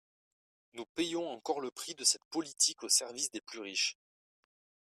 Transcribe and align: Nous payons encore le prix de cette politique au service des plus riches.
Nous 0.73 0.87
payons 0.95 1.29
encore 1.31 1.61
le 1.61 1.69
prix 1.69 1.93
de 1.93 2.03
cette 2.03 2.25
politique 2.31 2.81
au 2.81 2.89
service 2.89 3.29
des 3.29 3.39
plus 3.41 3.59
riches. 3.59 3.99